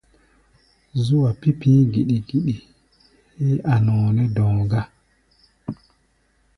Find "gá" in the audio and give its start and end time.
4.71-4.81